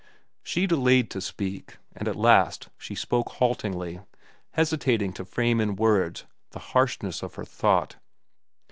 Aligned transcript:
She 0.41 0.65
delayed 0.65 1.11
to 1.11 1.21
speak, 1.21 1.77
and 1.95 2.07
at 2.07 2.15
last 2.15 2.69
she 2.75 2.95
spoke 2.95 3.33
haltingly, 3.33 3.99
hesitating 4.53 5.13
to 5.13 5.25
frame 5.25 5.61
in 5.61 5.75
words 5.75 6.25
the 6.53 6.59
harshness 6.73 7.21
of 7.21 7.35
her 7.35 7.45
thought. 7.45 7.97